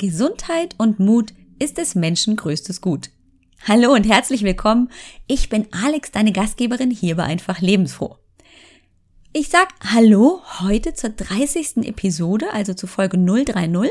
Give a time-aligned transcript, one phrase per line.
[0.00, 3.10] Gesundheit und Mut ist des Menschen größtes Gut.
[3.68, 4.90] Hallo und herzlich willkommen.
[5.26, 8.16] Ich bin Alex, deine Gastgeberin hier bei Einfach Lebensfroh.
[9.34, 11.86] Ich sag Hallo heute zur 30.
[11.86, 13.90] Episode, also zu Folge 030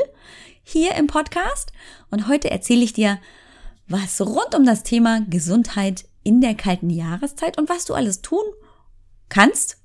[0.64, 1.70] hier im Podcast.
[2.10, 3.20] Und heute erzähle ich dir,
[3.86, 8.42] was rund um das Thema Gesundheit in der kalten Jahreszeit und was du alles tun
[9.28, 9.76] kannst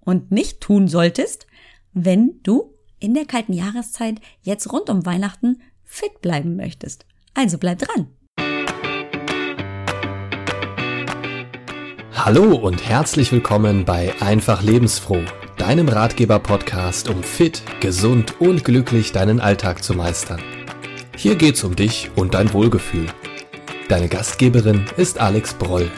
[0.00, 1.46] und nicht tun solltest,
[1.92, 7.06] wenn du in der kalten Jahreszeit jetzt rund um Weihnachten fit bleiben möchtest.
[7.34, 8.08] Also bleib dran.
[12.12, 15.22] Hallo und herzlich willkommen bei Einfach Lebensfroh,
[15.56, 20.42] deinem Ratgeber-Podcast, um fit, gesund und glücklich deinen Alltag zu meistern.
[21.16, 23.06] Hier geht's um dich und dein Wohlgefühl.
[23.88, 25.90] Deine Gastgeberin ist Alex Broll.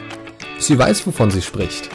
[0.57, 1.89] Sie weiß, wovon sie spricht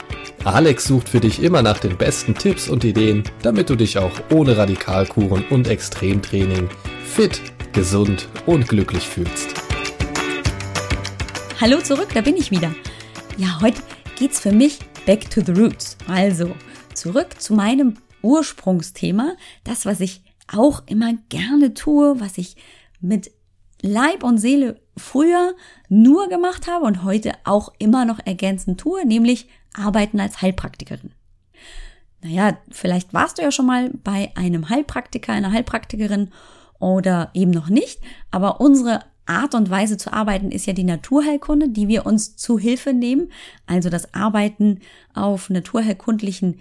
[0.47, 4.13] Alex sucht für dich immer nach den besten Tipps und Ideen, damit du dich auch
[4.33, 6.69] ohne Radikalkuren und Extremtraining
[7.05, 7.41] fit,
[7.77, 9.55] gesund und glücklich fühlst.
[11.61, 12.74] Hallo zurück, da bin ich wieder.
[13.37, 13.82] Ja, heute
[14.19, 15.99] geht's für mich back to the roots.
[16.09, 16.57] Also
[16.95, 22.57] zurück zu meinem Ursprungsthema, das, was ich auch immer gerne tue, was ich
[23.02, 23.30] mit
[23.82, 25.54] Leib und Seele früher
[25.91, 31.13] nur gemacht habe und heute auch immer noch ergänzend tue, nämlich arbeiten als Heilpraktikerin.
[32.23, 36.30] Naja, vielleicht warst du ja schon mal bei einem Heilpraktiker, einer Heilpraktikerin
[36.79, 41.69] oder eben noch nicht, aber unsere Art und Weise zu arbeiten ist ja die Naturheilkunde,
[41.69, 43.32] die wir uns zu Hilfe nehmen,
[43.66, 44.80] also das Arbeiten
[45.15, 46.60] auf naturheilkundlichen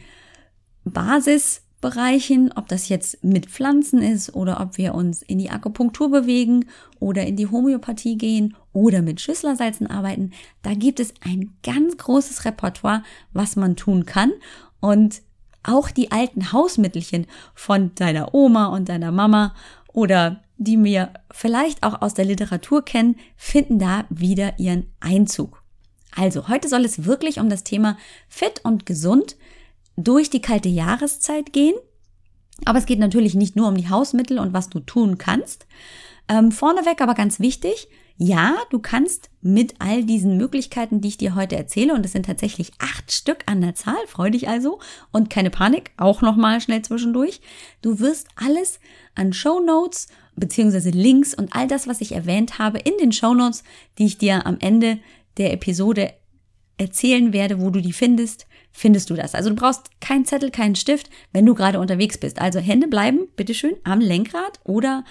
[0.83, 6.09] Basis Bereichen, ob das jetzt mit Pflanzen ist oder ob wir uns in die Akupunktur
[6.09, 6.65] bewegen
[6.99, 10.31] oder in die Homöopathie gehen oder mit Schüsslersalzen arbeiten,
[10.63, 14.31] da gibt es ein ganz großes Repertoire, was man tun kann.
[14.79, 15.21] Und
[15.61, 19.53] auch die alten Hausmittelchen von deiner Oma und deiner Mama
[19.95, 25.63] oder die wir vielleicht auch aus der Literatur kennen, finden da wieder ihren Einzug.
[26.15, 27.97] Also, heute soll es wirklich um das Thema
[28.29, 29.35] fit und gesund
[29.97, 31.75] durch die kalte Jahreszeit gehen.
[32.63, 35.65] Aber es geht natürlich nicht nur um die Hausmittel und was du tun kannst.
[36.29, 41.35] Ähm, vorneweg aber ganz wichtig, ja, du kannst mit all diesen Möglichkeiten, die ich dir
[41.35, 44.79] heute erzähle, und es sind tatsächlich acht Stück an der Zahl, freu dich also
[45.11, 47.41] und keine Panik, auch nochmal schnell zwischendurch.
[47.81, 48.79] Du wirst alles
[49.15, 53.33] an Show Notes beziehungsweise Links und all das, was ich erwähnt habe, in den Show
[53.33, 53.63] Notes,
[53.97, 54.99] die ich dir am Ende
[55.37, 56.13] der Episode
[56.77, 59.35] erzählen werde, wo du die findest, findest du das.
[59.35, 62.39] Also du brauchst keinen Zettel, keinen Stift, wenn du gerade unterwegs bist.
[62.39, 65.03] Also Hände bleiben, bitteschön, am Lenkrad oder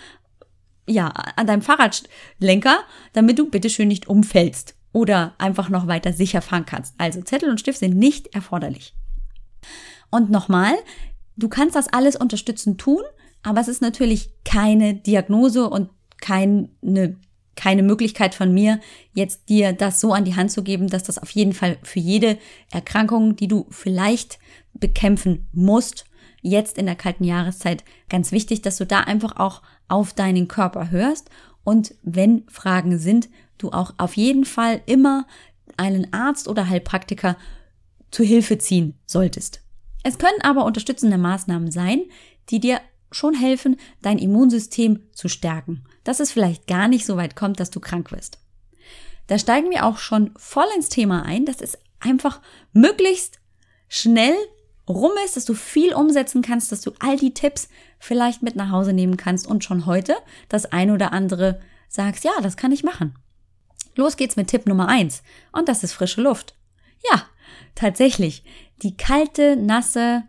[0.86, 2.80] ja, an deinem Fahrradlenker,
[3.12, 6.94] damit du bitteschön nicht umfällst oder einfach noch weiter sicher fahren kannst.
[6.98, 8.94] Also Zettel und Stift sind nicht erforderlich.
[10.10, 10.74] Und nochmal,
[11.36, 13.02] du kannst das alles unterstützend tun,
[13.42, 15.90] aber es ist natürlich keine Diagnose und
[16.20, 16.68] keine
[17.56, 18.80] keine Möglichkeit von mir,
[19.12, 22.00] jetzt dir das so an die Hand zu geben, dass das auf jeden Fall für
[22.00, 22.38] jede
[22.72, 24.38] Erkrankung, die du vielleicht
[24.72, 26.04] bekämpfen musst,
[26.42, 30.90] jetzt in der kalten Jahreszeit ganz wichtig, dass du da einfach auch auf deinen Körper
[30.90, 31.30] hörst
[31.64, 33.28] und wenn Fragen sind,
[33.58, 35.26] du auch auf jeden Fall immer
[35.76, 37.36] einen Arzt oder Heilpraktiker
[38.10, 39.60] zu Hilfe ziehen solltest.
[40.02, 42.02] Es können aber unterstützende Maßnahmen sein,
[42.50, 42.80] die dir
[43.10, 47.70] schon helfen, dein Immunsystem zu stärken, dass es vielleicht gar nicht so weit kommt, dass
[47.70, 48.38] du krank wirst.
[49.26, 52.40] Da steigen wir auch schon voll ins Thema ein, dass es einfach
[52.72, 53.40] möglichst
[53.88, 54.34] schnell
[54.88, 57.68] rum ist, dass du viel umsetzen kannst, dass du all die Tipps
[57.98, 60.16] vielleicht mit nach Hause nehmen kannst und schon heute
[60.48, 63.14] das ein oder andere sagst, ja, das kann ich machen.
[63.96, 65.22] Los geht's mit Tipp Nummer eins
[65.52, 66.54] und das ist frische Luft.
[67.10, 67.22] Ja,
[67.74, 68.44] tatsächlich.
[68.82, 70.24] Die kalte, nasse,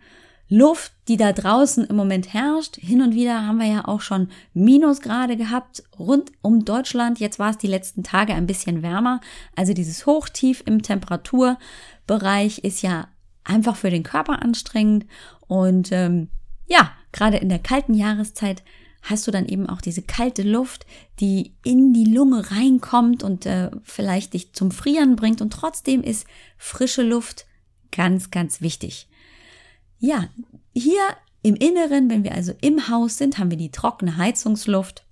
[0.48, 2.78] Luft, die da draußen im Moment herrscht.
[2.78, 7.20] Hin und wieder haben wir ja auch schon Minusgrade gehabt rund um Deutschland.
[7.20, 9.22] Jetzt war es die letzten Tage ein bisschen wärmer.
[9.56, 13.08] Also dieses Hochtief im Temperaturbereich ist ja
[13.46, 15.06] einfach für den Körper anstrengend.
[15.48, 16.30] Und ähm,
[16.68, 18.64] ja, gerade in der kalten Jahreszeit
[19.02, 20.86] hast du dann eben auch diese kalte Luft,
[21.20, 25.42] die in die Lunge reinkommt und äh, vielleicht dich zum Frieren bringt.
[25.42, 26.26] Und trotzdem ist
[26.58, 27.46] frische Luft
[27.92, 29.08] ganz, ganz wichtig.
[30.00, 30.28] Ja,
[30.74, 31.02] hier
[31.44, 35.06] im Inneren, wenn wir also im Haus sind, haben wir die trockene Heizungsluft.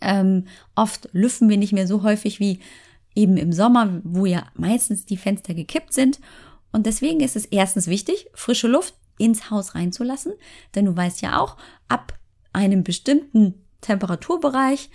[0.00, 2.60] Ähm, oft lüften wir nicht mehr so häufig wie
[3.16, 6.20] eben im Sommer, wo ja meistens die Fenster gekippt sind.
[6.76, 10.34] Und deswegen ist es erstens wichtig, frische Luft ins Haus reinzulassen,
[10.74, 11.56] denn du weißt ja auch,
[11.88, 12.12] ab
[12.52, 14.90] einem bestimmten Temperaturbereich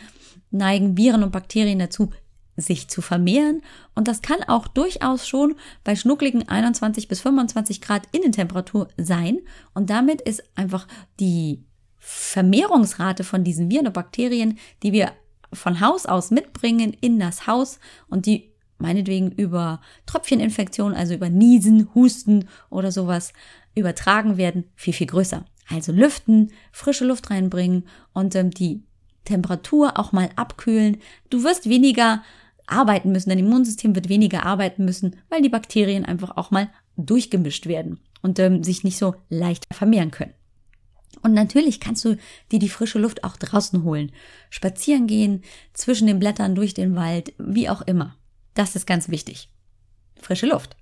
[0.51, 2.11] neigen Viren und Bakterien dazu,
[2.55, 3.63] sich zu vermehren.
[3.95, 9.39] Und das kann auch durchaus schon bei schnuckligen 21 bis 25 Grad Innentemperatur sein.
[9.73, 10.87] Und damit ist einfach
[11.19, 11.63] die
[11.97, 15.13] Vermehrungsrate von diesen Viren und Bakterien, die wir
[15.51, 18.50] von Haus aus mitbringen in das Haus und die
[18.81, 23.33] meinetwegen über Tröpfcheninfektionen, also über Niesen, Husten oder sowas
[23.75, 25.45] übertragen werden, viel, viel größer.
[25.69, 28.83] Also lüften, frische Luft reinbringen und ähm, die
[29.23, 30.97] Temperatur auch mal abkühlen.
[31.29, 32.23] Du wirst weniger
[32.67, 37.67] arbeiten müssen, dein Immunsystem wird weniger arbeiten müssen, weil die Bakterien einfach auch mal durchgemischt
[37.67, 40.33] werden und ähm, sich nicht so leicht vermehren können.
[41.21, 42.17] Und natürlich kannst du
[42.51, 44.11] dir die frische Luft auch draußen holen.
[44.49, 45.43] Spazieren gehen,
[45.73, 48.15] zwischen den Blättern, durch den Wald, wie auch immer.
[48.53, 49.49] Das ist ganz wichtig.
[50.19, 50.75] Frische Luft.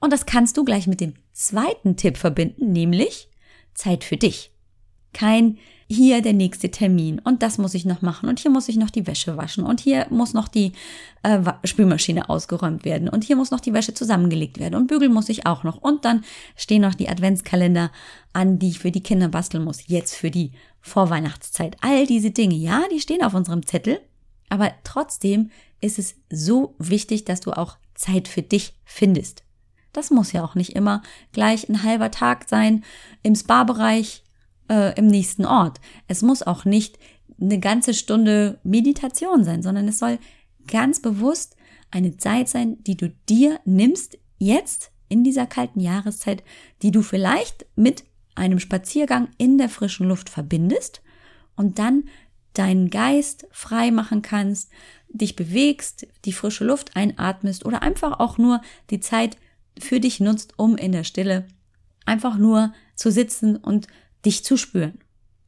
[0.00, 3.28] Und das kannst du gleich mit dem zweiten Tipp verbinden, nämlich
[3.74, 4.50] Zeit für dich.
[5.12, 5.58] Kein
[5.90, 8.90] hier der nächste Termin und das muss ich noch machen und hier muss ich noch
[8.90, 10.72] die Wäsche waschen und hier muss noch die
[11.22, 15.30] äh, Spülmaschine ausgeräumt werden und hier muss noch die Wäsche zusammengelegt werden und bügeln muss
[15.30, 16.24] ich auch noch und dann
[16.56, 17.90] stehen noch die Adventskalender
[18.34, 20.52] an, die ich für die Kinder basteln muss, jetzt für die
[20.82, 21.78] Vorweihnachtszeit.
[21.80, 23.98] All diese Dinge, ja, die stehen auf unserem Zettel,
[24.50, 29.44] aber trotzdem ist es so wichtig, dass du auch Zeit für dich findest.
[29.92, 31.02] Das muss ja auch nicht immer
[31.32, 32.84] gleich ein halber Tag sein
[33.22, 34.22] im Spa-Bereich
[34.68, 35.80] äh, im nächsten Ort.
[36.06, 36.98] Es muss auch nicht
[37.40, 40.18] eine ganze Stunde Meditation sein, sondern es soll
[40.66, 41.56] ganz bewusst
[41.90, 46.42] eine Zeit sein, die du dir nimmst, jetzt in dieser kalten Jahreszeit,
[46.82, 48.04] die du vielleicht mit
[48.34, 51.02] einem Spaziergang in der frischen Luft verbindest
[51.56, 52.04] und dann
[52.52, 54.70] deinen Geist frei machen kannst,
[55.10, 58.60] dich bewegst, die frische Luft einatmest oder einfach auch nur
[58.90, 59.36] die Zeit
[59.78, 61.46] für dich nutzt, um in der Stille
[62.04, 63.86] einfach nur zu sitzen und
[64.24, 64.98] dich zu spüren.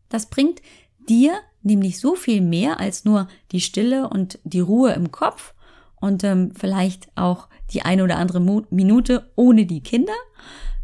[0.09, 0.61] Das bringt
[1.09, 5.55] dir nämlich so viel mehr als nur die Stille und die Ruhe im Kopf
[6.01, 8.41] und ähm, vielleicht auch die eine oder andere
[8.71, 10.15] Minute ohne die Kinder,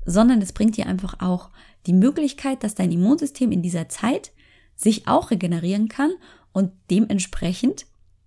[0.04, 1.50] sondern es bringt dir einfach auch
[1.86, 4.32] die Möglichkeit, dass dein Immunsystem in dieser Zeit
[4.74, 6.12] sich auch regenerieren kann
[6.52, 7.86] und dementsprechend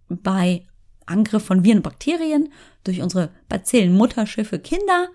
[0.09, 0.65] bei
[1.05, 2.51] Angriff von Viren und Bakterien
[2.83, 5.09] durch unsere Bazillen-Mutterschiffe Kinder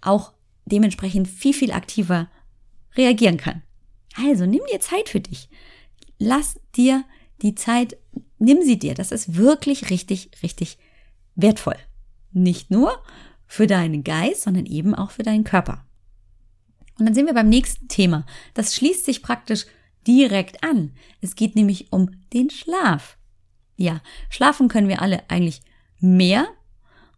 [0.00, 0.32] auch
[0.66, 2.30] dementsprechend viel, viel aktiver
[2.96, 3.62] reagieren kann.
[4.16, 5.48] Also nimm dir Zeit für dich.
[6.18, 7.04] Lass dir
[7.42, 7.96] die Zeit,
[8.38, 8.94] nimm sie dir.
[8.94, 10.78] Das ist wirklich richtig, richtig
[11.34, 11.76] wertvoll.
[12.32, 13.02] Nicht nur
[13.46, 15.84] für deinen Geist, sondern eben auch für deinen Körper.
[16.98, 18.24] Und dann sind wir beim nächsten Thema.
[18.54, 19.66] Das schließt sich praktisch
[20.06, 20.92] direkt an.
[21.20, 23.18] Es geht nämlich um den Schlaf.
[23.76, 24.00] Ja,
[24.30, 25.62] schlafen können wir alle eigentlich
[26.00, 26.46] mehr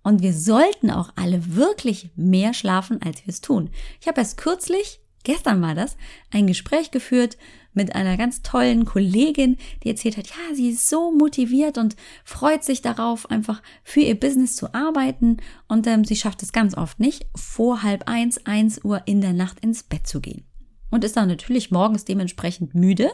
[0.03, 3.71] und wir sollten auch alle wirklich mehr schlafen, als wir es tun.
[4.01, 5.97] Ich habe erst kürzlich gestern war das,
[6.31, 7.37] ein Gespräch geführt
[7.75, 12.65] mit einer ganz tollen Kollegin, die erzählt hat, ja, sie ist so motiviert und freut
[12.65, 15.39] sich darauf, einfach für ihr Business zu arbeiten
[15.69, 19.33] und ähm, sie schafft es ganz oft nicht, vor halb eins, eins Uhr in der
[19.33, 20.45] Nacht ins Bett zu gehen.
[20.91, 23.11] Und ist dann natürlich morgens dementsprechend müde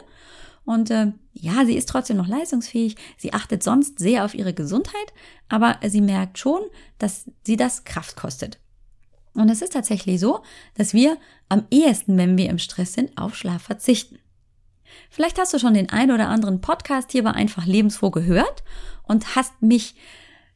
[0.65, 2.95] und äh, ja, sie ist trotzdem noch leistungsfähig.
[3.17, 5.13] Sie achtet sonst sehr auf ihre Gesundheit,
[5.49, 6.61] aber sie merkt schon,
[6.99, 8.59] dass sie das Kraft kostet.
[9.33, 10.43] Und es ist tatsächlich so,
[10.75, 11.17] dass wir
[11.49, 14.19] am ehesten, wenn wir im Stress sind, auf Schlaf verzichten.
[15.09, 18.63] Vielleicht hast du schon den ein oder anderen Podcast hier bei Einfach Lebensfroh gehört
[19.03, 19.95] und hast mich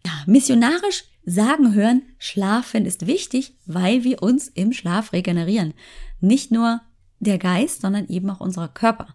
[0.05, 5.73] ja, missionarisch sagen hören, Schlafen ist wichtig, weil wir uns im Schlaf regenerieren.
[6.21, 6.81] Nicht nur
[7.19, 9.07] der Geist, sondern eben auch unser Körper.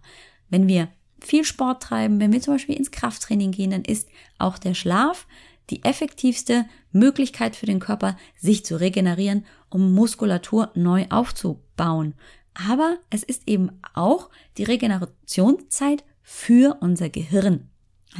[0.53, 0.89] Wenn wir
[1.19, 4.07] viel Sport treiben, wenn wir zum Beispiel ins Krafttraining gehen, dann ist
[4.37, 5.25] auch der Schlaf
[5.71, 12.13] die effektivste Möglichkeit für den Körper, sich zu regenerieren, um Muskulatur neu aufzubauen.
[12.53, 17.71] Aber es ist eben auch die Regenerationszeit für unser Gehirn.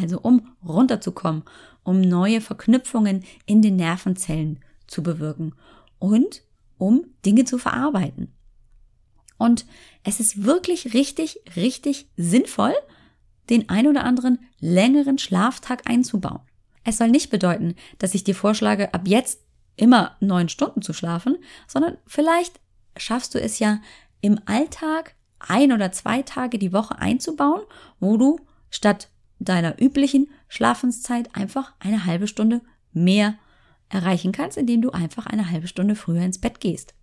[0.01, 1.43] Also um runterzukommen,
[1.83, 5.53] um neue Verknüpfungen in den Nervenzellen zu bewirken
[5.99, 6.41] und
[6.79, 8.33] um Dinge zu verarbeiten.
[9.37, 9.65] Und
[10.03, 12.73] es ist wirklich richtig, richtig sinnvoll,
[13.49, 16.41] den ein oder anderen längeren Schlaftag einzubauen.
[16.83, 19.39] Es soll nicht bedeuten, dass ich dir vorschlage, ab jetzt
[19.75, 22.59] immer neun Stunden zu schlafen, sondern vielleicht
[22.97, 23.81] schaffst du es ja
[24.21, 27.61] im Alltag ein oder zwei Tage die Woche einzubauen,
[27.99, 33.35] wo du statt deiner üblichen Schlafenszeit einfach eine halbe Stunde mehr
[33.89, 36.93] erreichen kannst, indem du einfach eine halbe Stunde früher ins Bett gehst.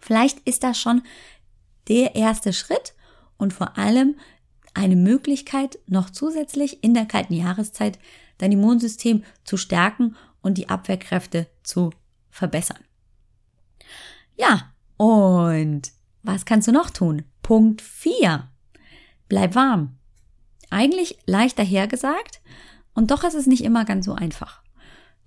[0.00, 1.02] Vielleicht ist das schon
[1.88, 2.94] der erste Schritt
[3.36, 4.16] und vor allem
[4.74, 7.98] eine Möglichkeit, noch zusätzlich in der kalten Jahreszeit
[8.38, 11.90] dein Immunsystem zu stärken und die Abwehrkräfte zu
[12.30, 12.78] verbessern.
[14.36, 15.92] Ja, und
[16.22, 17.24] was kannst du noch tun?
[17.42, 18.48] Punkt 4.
[19.28, 19.96] Bleib warm.
[20.70, 22.40] Eigentlich leicht dahergesagt
[22.94, 24.62] und doch ist es nicht immer ganz so einfach.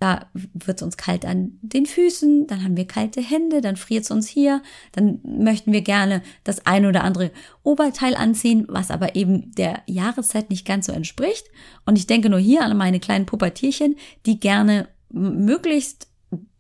[0.02, 4.04] Da wird es uns kalt an den Füßen, dann haben wir kalte Hände, dann friert
[4.04, 7.30] es uns hier, dann möchten wir gerne das ein oder andere
[7.62, 11.46] Oberteil anziehen, was aber eben der Jahreszeit nicht ganz so entspricht.
[11.86, 16.08] Und ich denke nur hier an meine kleinen Pubertierchen, die gerne möglichst,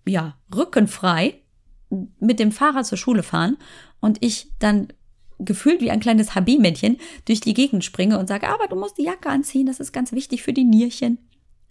[0.06, 1.42] ja, rückenfrei
[2.20, 3.58] mit dem Fahrrad zur Schule fahren
[4.02, 4.90] und ich dann
[5.40, 9.06] gefühlt wie ein kleines Habi-Männchen durch die Gegend springe und sage, aber du musst die
[9.06, 11.18] Jacke anziehen, das ist ganz wichtig für die Nierchen.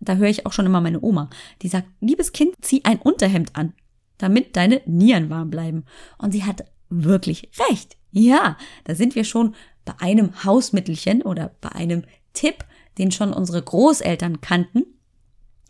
[0.01, 1.29] Da höre ich auch schon immer meine Oma,
[1.63, 3.75] die sagt, liebes Kind, zieh ein Unterhemd an,
[4.19, 5.85] damit deine Nieren warm bleiben.
[6.19, 7.97] Und sie hat wirklich recht.
[8.11, 9.55] Ja, da sind wir schon
[9.85, 12.65] bei einem Hausmittelchen oder bei einem Tipp,
[12.99, 14.85] den schon unsere Großeltern kannten.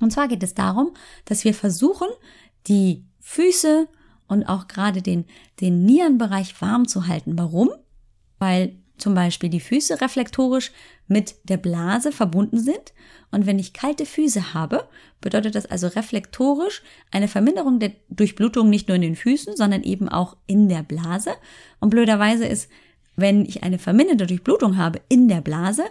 [0.01, 0.95] Und zwar geht es darum,
[1.27, 2.09] dass wir versuchen,
[2.67, 3.89] die Füße
[4.29, 5.27] und auch gerade den,
[5.61, 7.39] den Nierenbereich warm zu halten.
[7.39, 7.71] Warum?
[8.39, 10.73] Weil zum Beispiel die Füße reflektorisch
[11.11, 12.95] mit der Blase verbunden sind.
[13.33, 14.89] Und wenn ich kalte Füße habe,
[15.21, 20.09] bedeutet das also reflektorisch eine Verminderung der Durchblutung nicht nur in den Füßen, sondern eben
[20.09, 21.33] auch in der Blase.
[21.81, 22.71] Und blöderweise ist,
[23.17, 25.83] wenn ich eine verminderte Durchblutung habe in der Blase,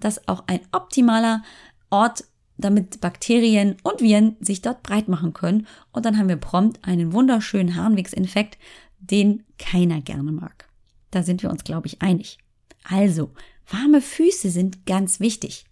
[0.00, 1.44] das auch ein optimaler
[1.90, 2.24] Ort,
[2.56, 5.68] damit Bakterien und Viren sich dort breit machen können.
[5.92, 8.58] Und dann haben wir prompt einen wunderschönen Harnwegsinfekt,
[8.98, 10.68] den keiner gerne mag.
[11.12, 12.38] Da sind wir uns, glaube ich, einig.
[12.82, 13.30] Also,
[13.68, 15.64] warme Füße sind ganz wichtig.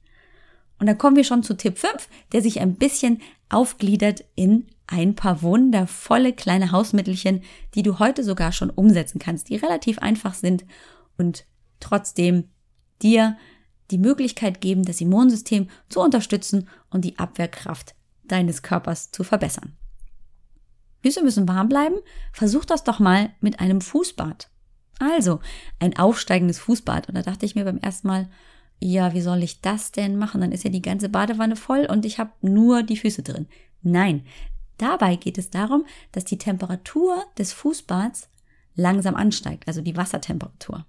[0.79, 5.15] Und dann kommen wir schon zu Tipp 5, der sich ein bisschen aufgliedert in ein
[5.15, 7.43] paar wundervolle kleine Hausmittelchen,
[7.75, 10.65] die du heute sogar schon umsetzen kannst, die relativ einfach sind
[11.17, 11.47] und
[11.81, 12.49] trotzdem
[13.01, 13.37] dir
[13.91, 17.95] die Möglichkeit geben, das Immunsystem zu unterstützen und die Abwehrkraft
[18.25, 19.77] deines Körpers zu verbessern.
[21.03, 21.97] Füße müssen warm bleiben.
[22.33, 24.49] Versuch das doch mal mit einem Fußbad.
[24.99, 25.41] Also,
[25.79, 27.09] ein aufsteigendes Fußbad.
[27.09, 28.29] Und da dachte ich mir beim ersten Mal,
[28.79, 30.41] ja, wie soll ich das denn machen?
[30.41, 33.47] Dann ist ja die ganze Badewanne voll und ich habe nur die Füße drin.
[33.83, 34.25] Nein,
[34.79, 38.29] dabei geht es darum, dass die Temperatur des Fußbads
[38.75, 40.85] langsam ansteigt, also die Wassertemperatur.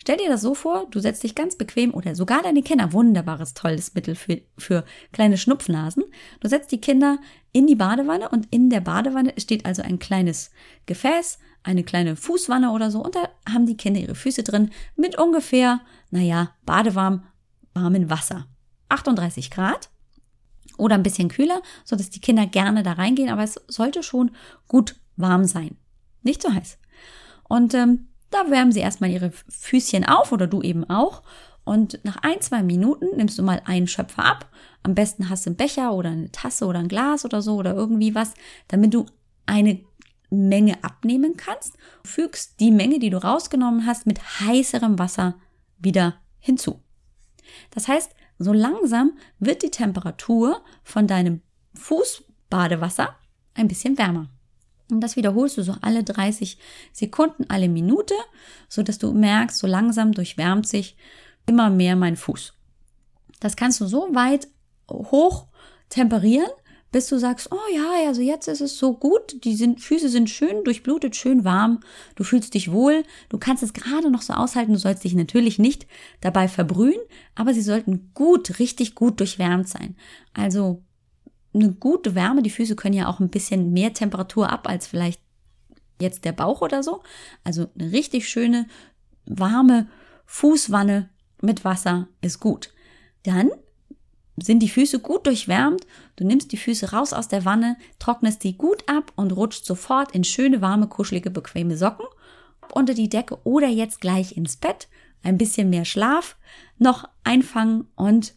[0.00, 3.54] Stell dir das so vor, du setzt dich ganz bequem oder sogar deine Kinder, wunderbares,
[3.54, 6.04] tolles Mittel für, für kleine Schnupfnasen.
[6.40, 7.18] Du setzt die Kinder
[7.52, 10.50] in die Badewanne und in der Badewanne steht also ein kleines
[10.86, 15.18] Gefäß, eine kleine Fußwanne oder so und da haben die Kinder ihre Füße drin mit
[15.18, 17.24] ungefähr, naja, badewarm,
[17.74, 18.46] warmen Wasser.
[18.88, 19.90] 38 Grad
[20.78, 24.30] oder ein bisschen kühler, so dass die Kinder gerne da reingehen, aber es sollte schon
[24.68, 25.76] gut warm sein.
[26.22, 26.78] Nicht so heiß.
[27.48, 31.22] Und ähm, da wärmen sie erstmal ihre Füßchen auf oder du eben auch.
[31.64, 34.50] Und nach ein, zwei Minuten nimmst du mal einen Schöpfer ab.
[34.82, 37.74] Am besten hast du einen Becher oder eine Tasse oder ein Glas oder so oder
[37.74, 38.34] irgendwie was,
[38.68, 39.06] damit du
[39.44, 39.80] eine
[40.30, 41.76] Menge abnehmen kannst.
[42.04, 45.34] Fügst die Menge, die du rausgenommen hast, mit heißerem Wasser
[45.78, 46.80] wieder hinzu.
[47.70, 51.42] Das heißt, so langsam wird die Temperatur von deinem
[51.74, 53.14] Fußbadewasser
[53.54, 54.28] ein bisschen wärmer.
[54.90, 56.58] Und das wiederholst du so alle 30
[56.92, 58.14] Sekunden, alle Minute,
[58.68, 60.96] so dass du merkst, so langsam durchwärmt sich
[61.46, 62.54] immer mehr mein Fuß.
[63.40, 64.48] Das kannst du so weit
[64.90, 65.46] hoch
[65.90, 66.50] temperieren,
[66.90, 70.30] bis du sagst, oh ja, also jetzt ist es so gut, die sind, Füße sind
[70.30, 71.80] schön durchblutet, schön warm,
[72.14, 75.58] du fühlst dich wohl, du kannst es gerade noch so aushalten, du sollst dich natürlich
[75.58, 75.86] nicht
[76.22, 77.00] dabei verbrühen,
[77.34, 79.96] aber sie sollten gut, richtig gut durchwärmt sein.
[80.32, 80.82] Also
[81.54, 82.42] eine gute Wärme.
[82.42, 85.20] Die Füße können ja auch ein bisschen mehr Temperatur ab als vielleicht
[86.00, 87.02] jetzt der Bauch oder so.
[87.44, 88.66] Also eine richtig schöne,
[89.26, 89.88] warme
[90.26, 91.08] Fußwanne
[91.42, 92.72] mit Wasser ist gut.
[93.22, 93.50] Dann
[94.36, 95.86] sind die Füße gut durchwärmt.
[96.16, 100.12] Du nimmst die Füße raus aus der Wanne, trocknest die gut ab und rutscht sofort
[100.12, 102.06] in schöne, warme, kuschelige, bequeme Socken
[102.72, 104.88] unter die Decke oder jetzt gleich ins Bett.
[105.22, 106.36] Ein bisschen mehr Schlaf
[106.78, 108.34] noch einfangen und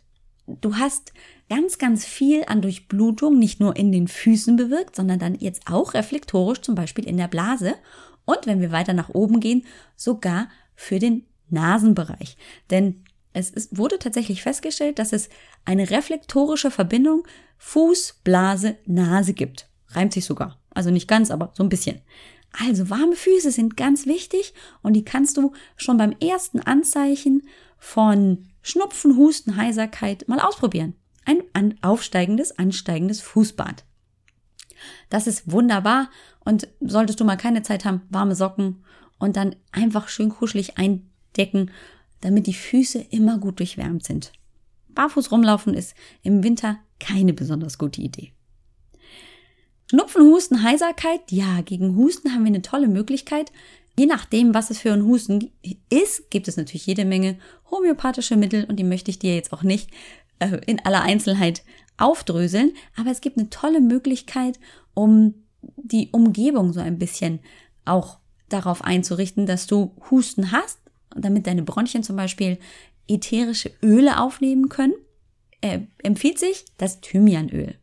[0.48, 1.14] du hast
[1.52, 5.94] ganz, ganz viel an Durchblutung nicht nur in den Füßen bewirkt, sondern dann jetzt auch
[5.94, 7.76] reflektorisch zum Beispiel in der Blase
[8.24, 9.66] und wenn wir weiter nach oben gehen,
[9.98, 12.38] sogar für den Nasenbereich.
[12.70, 13.04] Denn
[13.34, 15.28] es ist, wurde tatsächlich festgestellt, dass es
[15.66, 17.28] eine reflektorische Verbindung
[17.58, 19.68] Fuß, Blase, Nase gibt.
[19.90, 20.58] Reimt sich sogar.
[20.70, 22.00] Also nicht ganz, aber so ein bisschen.
[22.66, 24.54] Also warme Füße sind ganz wichtig
[24.84, 27.44] und die kannst du schon beim ersten Anzeichen
[27.78, 33.84] von Schnupfen, Husten, Heiserkeit mal ausprobieren ein aufsteigendes, ansteigendes Fußbad.
[35.10, 36.10] Das ist wunderbar
[36.40, 38.84] und solltest du mal keine Zeit haben, warme Socken
[39.20, 41.72] und dann einfach schön kuschelig eindecken,
[42.22, 44.32] damit die Füße immer gut durchwärmt sind.
[44.90, 48.32] Barfuß rumlaufen ist im Winter keine besonders gute Idee.
[49.90, 51.20] Schnupfen, Husten, Heiserkeit.
[51.32, 53.52] Ja, gegen Husten haben wir eine tolle Möglichkeit.
[53.98, 55.52] Je nachdem, was es für ein Husten
[55.90, 57.38] ist, gibt es natürlich jede Menge
[57.70, 59.90] homöopathische Mittel und die möchte ich dir jetzt auch nicht
[60.42, 61.64] äh, in aller Einzelheit
[61.98, 64.60] aufdröseln, aber es gibt eine tolle Möglichkeit,
[64.94, 65.36] um
[65.78, 67.40] die Umgebung so ein bisschen
[67.86, 68.18] auch
[68.50, 70.80] darauf einzurichten, dass du Husten hast,
[71.16, 72.58] damit deine Bronchien zum Beispiel
[73.08, 74.96] ätherische Öle aufnehmen können.
[75.62, 77.76] Äh, empfiehlt sich das Thymianöl.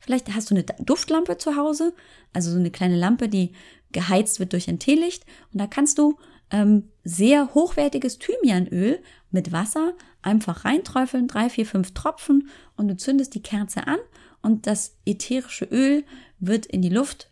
[0.00, 1.92] Vielleicht hast du eine Duftlampe zu Hause,
[2.32, 3.52] also so eine kleine Lampe, die
[3.92, 5.24] geheizt wird durch ein Teelicht.
[5.52, 6.16] Und da kannst du
[6.50, 9.92] ähm, sehr hochwertiges Thymianöl mit Wasser
[10.26, 13.98] einfach reinträufeln, drei, vier, fünf Tropfen und du zündest die Kerze an
[14.42, 16.04] und das ätherische Öl
[16.38, 17.30] wird in die Luft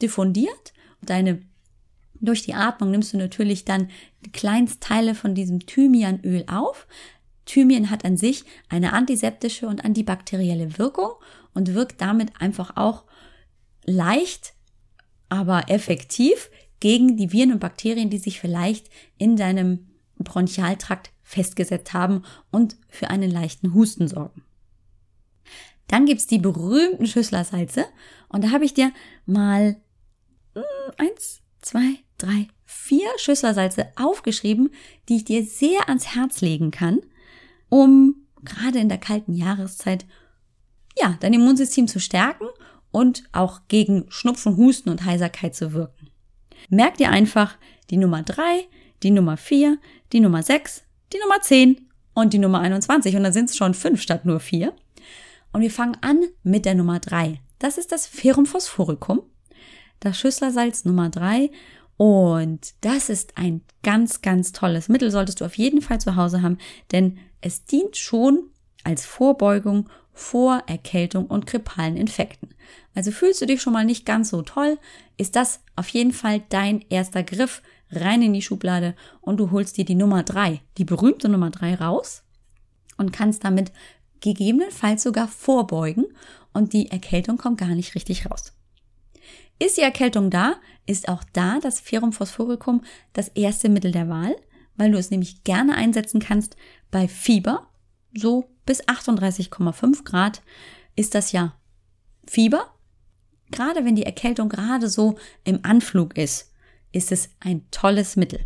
[0.00, 1.42] diffundiert und deine
[2.20, 3.90] durch die Atmung nimmst du natürlich dann
[4.32, 6.86] Kleinstteile von diesem Thymianöl auf.
[7.44, 11.10] Thymian hat an sich eine antiseptische und antibakterielle Wirkung
[11.52, 13.04] und wirkt damit einfach auch
[13.84, 14.54] leicht,
[15.28, 16.50] aber effektiv
[16.80, 18.88] gegen die Viren und Bakterien, die sich vielleicht
[19.18, 19.88] in deinem
[20.18, 24.44] Bronchialtrakt festgesetzt haben und für einen leichten Husten sorgen.
[25.88, 27.84] Dann gibt's die berühmten Schüsslersalze
[28.28, 28.92] und da habe ich dir
[29.26, 29.76] mal
[30.54, 34.70] mh, hm, eins, zwei, drei, vier Schüsslersalze aufgeschrieben,
[35.08, 37.00] die ich dir sehr ans Herz legen kann,
[37.68, 38.14] um
[38.44, 40.06] gerade in der kalten Jahreszeit
[40.96, 42.46] ja, dein Immunsystem zu stärken
[42.92, 46.08] und auch gegen Schnupfen, Husten und Heiserkeit zu wirken.
[46.70, 47.58] Merk dir einfach
[47.90, 48.68] die Nummer drei,
[49.02, 49.78] die Nummer vier,
[50.12, 53.74] die Nummer sechs, die Nummer zehn und die Nummer 21 und dann sind es schon
[53.74, 54.74] fünf statt nur vier.
[55.52, 57.40] Und wir fangen an mit der Nummer drei.
[57.58, 59.22] Das ist das Ferrum phosphoricum,
[60.00, 61.50] das Schüsslersalz Nummer drei
[61.96, 66.42] und das ist ein ganz, ganz tolles Mittel, solltest du auf jeden Fall zu Hause
[66.42, 66.58] haben,
[66.92, 68.50] denn es dient schon
[68.84, 72.50] als Vorbeugung vor Erkältung und grippalen Infekten.
[72.94, 74.78] Also fühlst du dich schon mal nicht ganz so toll,
[75.16, 79.76] ist das auf jeden Fall dein erster Griff rein in die Schublade und du holst
[79.76, 82.22] dir die Nummer drei, die berühmte Nummer drei raus
[82.96, 83.72] und kannst damit
[84.20, 86.06] gegebenenfalls sogar vorbeugen
[86.52, 88.52] und die Erkältung kommt gar nicht richtig raus.
[89.58, 94.36] Ist die Erkältung da, ist auch da das Ferrum phosphoricum das erste Mittel der Wahl,
[94.76, 96.56] weil du es nämlich gerne einsetzen kannst
[96.90, 97.68] bei Fieber,
[98.14, 100.42] so bis 38,5 Grad
[100.94, 101.54] ist das ja
[102.26, 102.72] Fieber.
[103.50, 106.52] Gerade wenn die Erkältung gerade so im Anflug ist,
[106.96, 108.40] ist es ein tolles Mittel.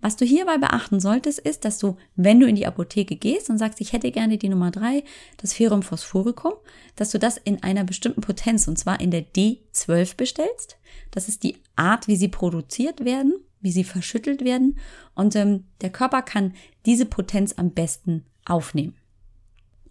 [0.00, 3.58] Was du hierbei beachten solltest, ist, dass du, wenn du in die Apotheke gehst und
[3.58, 5.04] sagst, ich hätte gerne die Nummer drei,
[5.36, 6.54] das Ferrum phosphoricum,
[6.96, 10.76] dass du das in einer bestimmten Potenz, und zwar in der D12 bestellst.
[11.10, 14.78] Das ist die Art, wie sie produziert werden, wie sie verschüttelt werden.
[15.14, 16.54] Und ähm, der Körper kann
[16.86, 18.96] diese Potenz am besten aufnehmen.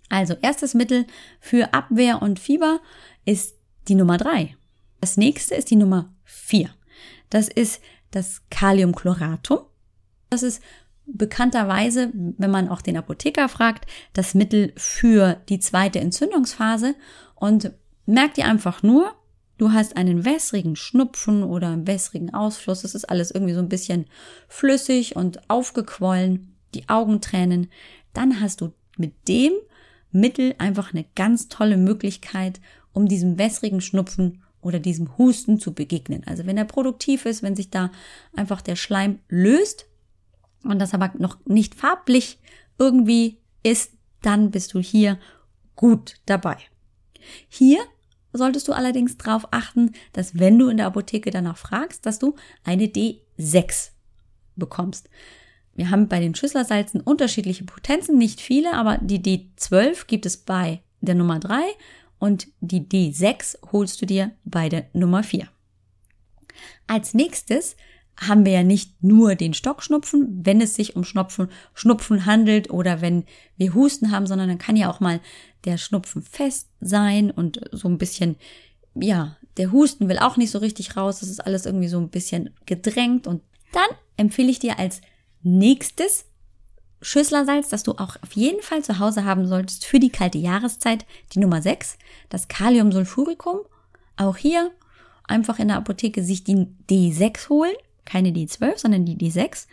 [0.10, 1.06] Also erstes Mittel
[1.40, 2.82] für Abwehr und Fieber
[3.26, 3.56] ist
[3.88, 4.56] die Nummer drei.
[5.00, 6.70] Das nächste ist die Nummer vier.
[7.32, 9.62] Das ist das Kaliumchloratum.
[10.30, 10.62] Das ist
[11.08, 16.94] bekannterweise, wenn man auch den Apotheker fragt, das Mittel für die zweite Entzündungsphase
[17.36, 17.72] und
[18.06, 19.14] merkt ihr einfach nur,
[19.58, 23.70] du hast einen wässrigen Schnupfen oder einen wässrigen Ausfluss, das ist alles irgendwie so ein
[23.70, 24.06] bisschen
[24.48, 27.70] flüssig und aufgequollen, die Augentränen,
[28.14, 29.54] dann hast du mit dem
[30.12, 32.60] Mittel einfach eine ganz tolle Möglichkeit,
[32.94, 36.24] um diesem wässrigen Schnupfen oder diesem Husten zu begegnen.
[36.26, 37.92] Also wenn er produktiv ist, wenn sich da
[38.36, 39.88] einfach der Schleim löst
[40.64, 42.40] und das aber noch nicht farblich
[42.78, 45.20] irgendwie ist, dann bist du hier
[45.76, 46.58] gut dabei.
[47.48, 47.80] Hier
[48.34, 52.36] solltest du allerdings darauf achten, dass wenn du in der Apotheke danach fragst, dass du
[52.64, 53.90] eine D6
[54.56, 55.10] bekommst.
[55.76, 60.82] Wir haben bei den Schüsslersalzen unterschiedliche Potenzen, nicht viele, aber die D12 gibt es bei
[61.02, 61.62] der Nummer 3
[62.22, 65.48] und die D6 holst du dir bei der Nummer 4.
[66.86, 67.76] Als nächstes
[68.16, 73.02] haben wir ja nicht nur den Stockschnupfen, wenn es sich um Schnupfen, Schnupfen handelt oder
[73.02, 73.26] wenn
[73.58, 75.20] wir Husten haben, sondern dann kann ja auch mal
[75.66, 78.36] der Schnupfen fest sein und so ein bisschen,
[78.94, 81.22] ja, der Husten will auch nicht so richtig raus.
[81.22, 83.42] Das ist alles irgendwie so ein bisschen gedrängt und
[83.74, 85.02] dann empfehle ich dir als
[85.42, 86.26] Nächstes
[87.02, 91.06] Schüsslersalz, das du auch auf jeden Fall zu Hause haben solltest für die kalte Jahreszeit,
[91.34, 91.98] die Nummer 6,
[92.30, 93.62] das Kaliumsulfuricum.
[94.18, 94.72] Auch hier
[95.24, 97.74] einfach in der Apotheke sich die D6 holen,
[98.06, 99.68] keine D12, sondern die D6.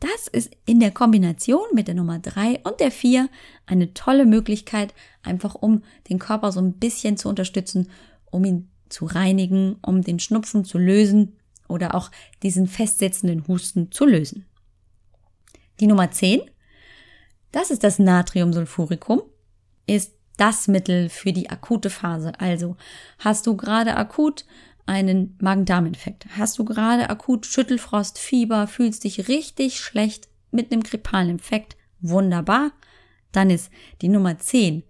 [0.00, 3.28] Das ist in der Kombination mit der Nummer 3 und der 4
[3.66, 7.90] eine tolle Möglichkeit, einfach um den Körper so ein bisschen zu unterstützen,
[8.30, 11.36] um ihn zu reinigen, um den Schnupfen zu lösen
[11.66, 12.10] oder auch
[12.44, 14.46] diesen festsetzenden Husten zu lösen.
[15.80, 16.42] Die Nummer 10,
[17.52, 19.22] das ist das Natriumsulfuricum,
[19.86, 22.32] ist das Mittel für die akute Phase.
[22.38, 22.76] Also
[23.18, 24.44] hast du gerade akut
[24.86, 31.30] einen Magen-Darm-Infekt, hast du gerade akut Schüttelfrost, Fieber, fühlst dich richtig schlecht mit einem grippalen
[31.30, 32.72] Infekt, wunderbar.
[33.32, 34.82] Dann ist die Nummer 10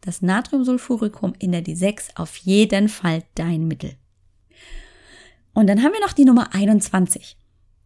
[0.00, 3.94] das Natriumsulfuricum in der D6 auf jeden Fall dein Mittel.
[5.54, 7.38] Und dann haben wir noch die Nummer 21.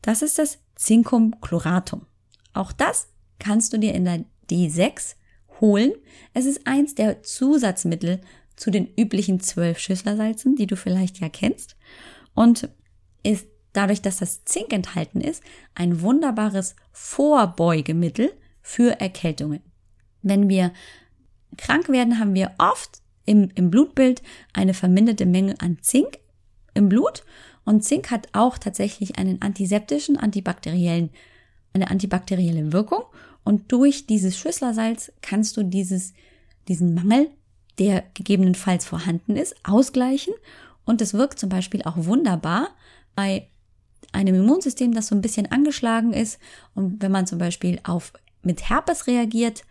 [0.03, 2.07] Das ist das Zincum chloratum.
[2.55, 5.15] Auch das kannst du dir in der D6
[5.61, 5.93] holen.
[6.35, 8.21] Es ist eins der Zusatzmittel
[8.57, 11.77] zu den üblichen zwölf Schüsslersalzen, die du vielleicht ja kennst.
[12.35, 12.69] Und
[13.23, 15.43] ist dadurch, dass das Zink enthalten ist,
[15.75, 19.61] ein wunderbares Vorbeugemittel für Erkältungen.
[20.23, 20.73] Wenn wir
[21.57, 24.23] krank werden, haben wir oft im, im Blutbild
[24.53, 26.19] eine verminderte Menge an Zink
[26.75, 27.25] im Blut.
[27.65, 31.11] Und Zink hat auch tatsächlich einen antiseptischen, antibakteriellen,
[31.75, 33.03] eine antibakterielle Wirkung.
[33.49, 36.13] Und durch dieses Schüsslersalz kannst du dieses,
[36.69, 37.31] diesen Mangel,
[37.79, 40.35] der gegebenenfalls vorhanden ist, ausgleichen.
[40.85, 42.69] Und es wirkt zum Beispiel auch wunderbar
[43.15, 43.49] bei
[44.13, 46.39] einem Immunsystem, das so ein bisschen angeschlagen ist.
[46.75, 49.63] Und wenn man zum Beispiel auf mit Herpes reagiert,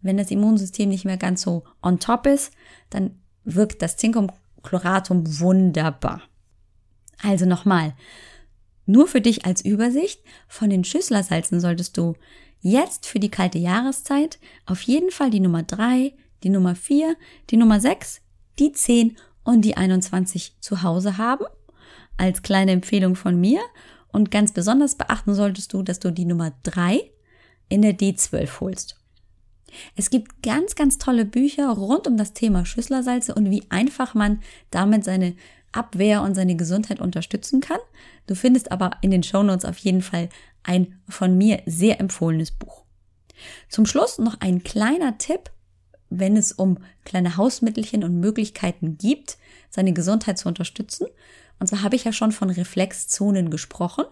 [0.00, 2.54] wenn das Immunsystem nicht mehr ganz so on top ist,
[2.88, 3.10] dann
[3.44, 6.22] wirkt das Zinkumchloratum wunderbar.
[7.22, 7.92] Also nochmal,
[8.88, 12.14] nur für dich als Übersicht, von den Schüsslersalzen solltest du
[12.60, 17.14] jetzt für die kalte Jahreszeit auf jeden Fall die Nummer 3, die Nummer 4,
[17.50, 18.22] die Nummer 6,
[18.58, 21.44] die 10 und die 21 zu Hause haben.
[22.16, 23.60] Als kleine Empfehlung von mir.
[24.10, 27.02] Und ganz besonders beachten solltest du, dass du die Nummer 3
[27.68, 28.96] in der D12 holst.
[29.96, 34.40] Es gibt ganz, ganz tolle Bücher rund um das Thema Schüsslersalze und wie einfach man
[34.70, 35.34] damit seine
[35.72, 37.78] Abwehr und seine Gesundheit unterstützen kann.
[38.26, 40.28] Du findest aber in den Shownotes auf jeden Fall
[40.62, 42.84] ein von mir sehr empfohlenes Buch.
[43.68, 45.50] Zum Schluss noch ein kleiner Tipp,
[46.10, 49.38] wenn es um kleine Hausmittelchen und Möglichkeiten gibt,
[49.70, 51.06] seine Gesundheit zu unterstützen.
[51.58, 54.04] Und zwar habe ich ja schon von Reflexzonen gesprochen.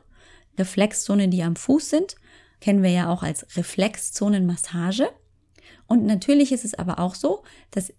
[0.59, 2.17] Reflexzonen, die am Fuß sind,
[2.61, 5.09] kennen wir ja auch als Reflexzonenmassage.
[5.87, 7.93] Und natürlich ist es aber auch so, dass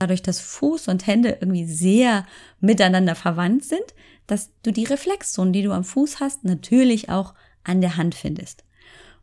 [0.00, 2.26] dadurch, dass Fuß und Hände irgendwie sehr
[2.58, 3.94] miteinander verwandt sind,
[4.26, 8.64] dass du die Reflexzonen, die du am Fuß hast, natürlich auch an der Hand findest.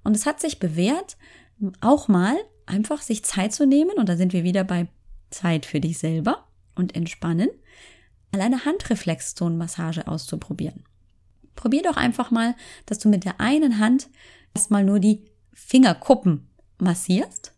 [0.04, 1.18] Und es hat sich bewährt,
[1.82, 2.36] auch mal
[2.66, 4.88] einfach sich Zeit zu nehmen, und da sind wir wieder bei
[5.32, 7.50] Zeit für dich selber und entspannen,
[8.32, 10.84] mal eine Handreflexzonenmassage auszuprobieren.
[11.56, 14.10] Probier doch einfach mal, dass du mit der einen Hand
[14.54, 17.54] erstmal nur die Fingerkuppen massierst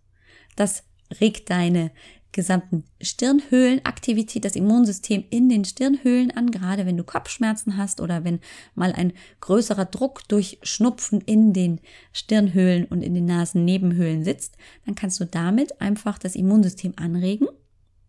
[0.60, 0.84] das
[1.22, 1.92] regt deine
[2.32, 8.40] gesamten Stirnhöhlenaktivität, das Immunsystem in den Stirnhöhlen an, gerade wenn du Kopfschmerzen hast oder wenn
[8.76, 11.80] mal ein größerer Druck durch Schnupfen in den
[12.14, 17.48] Stirnhöhlen und in den Nasennebenhöhlen sitzt, dann kannst du damit einfach das Immunsystem anregen.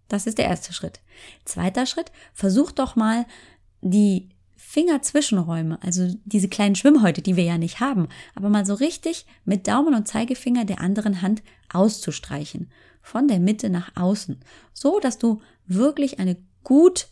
[0.09, 1.01] Das ist der erste Schritt.
[1.45, 3.27] Zweiter Schritt, versuch doch mal
[3.81, 4.29] die
[4.71, 8.07] Fingerzwischenräume, also diese kleinen Schwimmhäute, die wir ja nicht haben,
[8.37, 12.71] aber mal so richtig mit Daumen und Zeigefinger der anderen Hand auszustreichen,
[13.03, 14.39] von der Mitte nach außen,
[14.73, 17.09] so dass du wirklich eine gut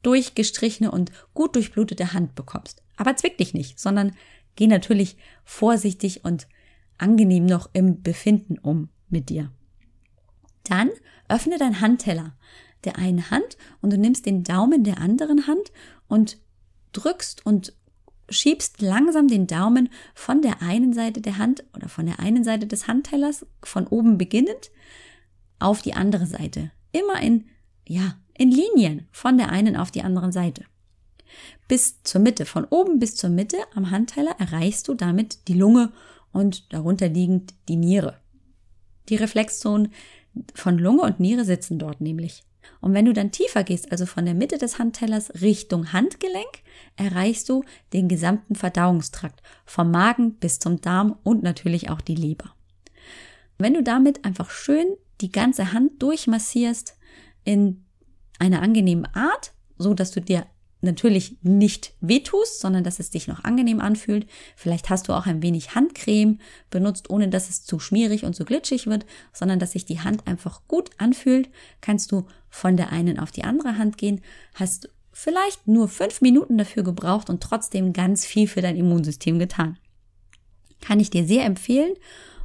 [0.00, 2.82] durchgestrichene und gut durchblutete Hand bekommst.
[2.96, 4.16] Aber zwick dich nicht, sondern
[4.56, 6.48] geh natürlich vorsichtig und
[6.96, 9.52] angenehm noch im Befinden um mit dir.
[10.64, 10.88] Dann
[11.28, 12.32] öffne dein Handteller
[12.84, 15.70] der einen Hand und du nimmst den Daumen der anderen Hand
[16.08, 16.38] und
[16.92, 17.72] drückst und
[18.28, 22.66] schiebst langsam den Daumen von der einen Seite der Hand oder von der einen Seite
[22.66, 24.70] des Handtellers, von oben beginnend,
[25.58, 26.70] auf die andere Seite.
[26.92, 27.46] Immer in,
[27.86, 30.64] ja, in Linien von der einen auf die andere Seite.
[31.68, 35.92] Bis zur Mitte, von oben bis zur Mitte am Handteller erreichst du damit die Lunge
[36.32, 38.18] und darunter liegend die Niere.
[39.08, 39.92] Die Reflexzonen
[40.54, 42.42] von Lunge und Niere sitzen dort nämlich.
[42.80, 46.62] Und wenn du dann tiefer gehst, also von der Mitte des Handtellers Richtung Handgelenk,
[46.96, 52.54] erreichst du den gesamten Verdauungstrakt, vom Magen bis zum Darm und natürlich auch die Leber.
[53.58, 54.86] Wenn du damit einfach schön
[55.20, 56.96] die ganze Hand durchmassierst
[57.44, 57.84] in
[58.38, 60.46] einer angenehmen Art, so dass du dir
[60.82, 64.26] natürlich nicht wehtust, sondern dass es dich noch angenehm anfühlt.
[64.56, 66.38] Vielleicht hast du auch ein wenig Handcreme
[66.70, 70.26] benutzt, ohne dass es zu schmierig und zu glitschig wird, sondern dass sich die Hand
[70.26, 71.48] einfach gut anfühlt.
[71.80, 74.20] Kannst du von der einen auf die andere Hand gehen,
[74.54, 79.78] hast vielleicht nur fünf Minuten dafür gebraucht und trotzdem ganz viel für dein Immunsystem getan.
[80.80, 81.94] Kann ich dir sehr empfehlen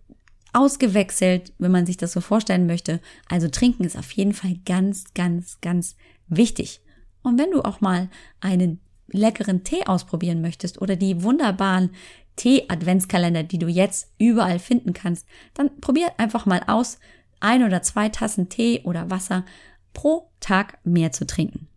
[0.54, 3.02] ausgewechselt, wenn man sich das so vorstellen möchte.
[3.28, 5.96] Also trinken ist auf jeden Fall ganz, ganz, ganz
[6.28, 6.82] wichtig.
[7.24, 11.92] Und wenn du auch mal einen leckeren Tee ausprobieren möchtest oder die wunderbaren
[12.36, 17.00] Tee-Adventskalender, die du jetzt überall finden kannst, dann probier einfach mal aus,
[17.40, 19.46] ein oder zwei Tassen Tee oder Wasser
[19.94, 21.68] pro Tag mehr zu trinken.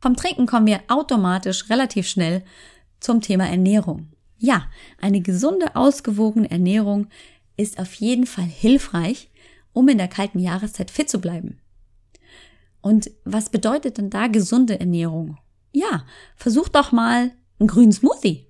[0.00, 2.44] Vom Trinken kommen wir automatisch relativ schnell
[3.00, 4.08] zum Thema Ernährung.
[4.38, 4.66] Ja,
[5.00, 7.08] eine gesunde, ausgewogene Ernährung
[7.56, 9.30] ist auf jeden Fall hilfreich,
[9.72, 11.58] um in der kalten Jahreszeit fit zu bleiben.
[12.80, 15.38] Und was bedeutet denn da gesunde Ernährung?
[15.72, 16.04] Ja,
[16.36, 18.46] versuch doch mal einen grünen Smoothie.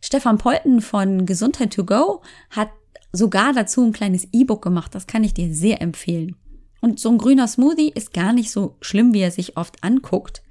[0.00, 2.70] Stefan Polten von Gesundheit to go hat
[3.12, 4.94] sogar dazu ein kleines E-Book gemacht.
[4.94, 6.36] Das kann ich dir sehr empfehlen.
[6.80, 10.42] Und so ein grüner Smoothie ist gar nicht so schlimm, wie er sich oft anguckt.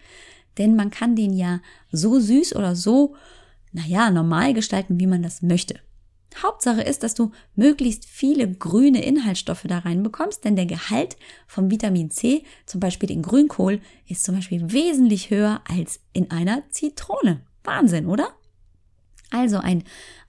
[0.58, 1.60] Denn man kann den ja
[1.92, 3.16] so süß oder so,
[3.74, 5.80] naja, normal gestalten, wie man das möchte.
[6.42, 11.18] Hauptsache ist, dass du möglichst viele grüne Inhaltsstoffe da reinbekommst, denn der Gehalt
[11.48, 16.64] vom Vitamin C, zum Beispiel in Grünkohl, ist zum Beispiel wesentlich höher als in einer
[16.70, 17.42] Zitrone.
[17.64, 18.30] Wahnsinn, oder?
[19.30, 19.84] Also ein,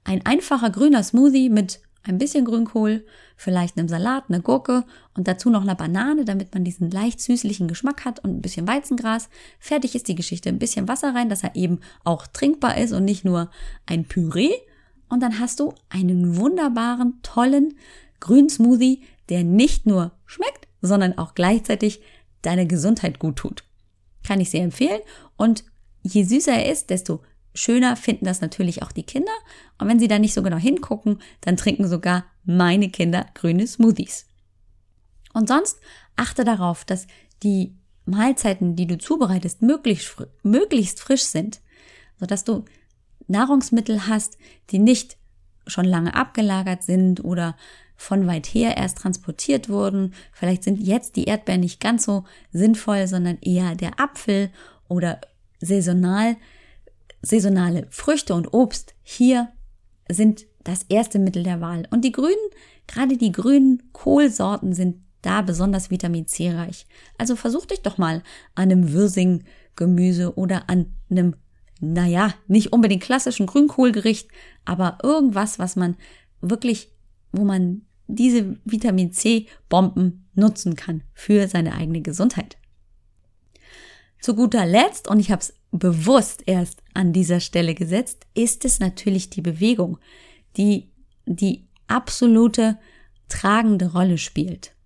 [0.05, 4.85] ein einfacher grüner Smoothie mit ein bisschen Grünkohl, vielleicht einem Salat, eine Gurke
[5.15, 8.67] und dazu noch eine Banane, damit man diesen leicht süßlichen Geschmack hat und ein bisschen
[8.67, 9.29] Weizengras.
[9.61, 10.49] Fertig ist die Geschichte.
[10.49, 13.51] Ein bisschen Wasser rein, dass er eben auch trinkbar ist und nicht nur
[13.87, 14.53] ein Püree
[15.13, 17.75] und dann hast du einen wunderbaren, tollen
[18.19, 22.01] grünen Smoothie, der nicht nur schmeckt, sondern auch gleichzeitig
[22.41, 23.63] deine Gesundheit gut tut.
[24.23, 25.03] Kann ich sehr empfehlen.
[25.37, 25.65] Und
[26.03, 27.21] je süßer er ist, desto
[27.55, 29.33] schöner finden das natürlich auch die Kinder.
[29.77, 34.25] Und wenn sie da nicht so genau hingucken, dann trinken sogar meine Kinder grüne Smoothies.
[35.35, 35.79] Und sonst
[36.17, 37.07] achte darauf, dass
[37.43, 41.61] die Mahlzeiten, die du zubereitest, möglichst, möglichst frisch sind,
[42.19, 42.65] sodass du
[43.33, 44.39] Nahrungsmittel hast,
[44.71, 45.17] die nicht
[45.67, 47.57] schon lange abgelagert sind oder
[47.97, 50.15] von weit her erst transportiert wurden.
[50.33, 54.51] Vielleicht sind jetzt die Erdbeeren nicht ganz so sinnvoll, sondern eher der Apfel
[54.89, 55.21] oder
[55.61, 56.37] saisonal,
[57.23, 58.95] saisonale Früchte und Obst.
[59.03, 59.49] Hier
[60.11, 61.87] sind das erste Mittel der Wahl.
[61.91, 62.35] Und die grünen,
[62.87, 66.87] gerade die grünen Kohlsorten sind da besonders Vitamin C reich.
[67.19, 68.23] Also versuch dich doch mal
[68.55, 71.37] an einem Würsing-Gemüse oder an einem
[71.83, 74.29] naja, nicht unbedingt klassischen Grünkohlgericht,
[74.65, 75.97] aber irgendwas, was man
[76.41, 76.93] wirklich,
[77.33, 82.57] wo man diese Vitamin C Bomben nutzen kann für seine eigene Gesundheit.
[84.21, 88.79] Zu guter Letzt, und ich habe es bewusst erst an dieser Stelle gesetzt, ist es
[88.79, 89.99] natürlich die Bewegung,
[90.57, 90.89] die
[91.27, 92.79] die absolute
[93.29, 94.77] tragende Rolle spielt.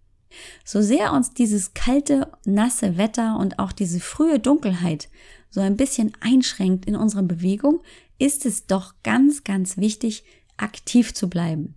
[0.65, 5.11] So sehr uns dieses kalte, nasse Wetter und auch diese frühe Dunkelheit
[5.51, 7.81] so ein bisschen einschränkt in unserer Bewegung,
[8.19, 10.25] ist es doch ganz, ganz wichtig,
[10.57, 11.75] aktiv zu bleiben.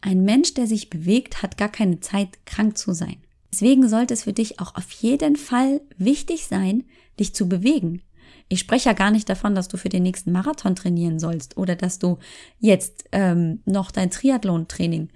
[0.00, 3.16] Ein Mensch, der sich bewegt, hat gar keine Zeit, krank zu sein.
[3.52, 6.84] Deswegen sollte es für dich auch auf jeden Fall wichtig sein,
[7.20, 8.02] dich zu bewegen.
[8.48, 11.76] Ich spreche ja gar nicht davon, dass du für den nächsten Marathon trainieren sollst oder
[11.76, 12.18] dass du
[12.58, 15.08] jetzt ähm, noch dein Triathlon-Training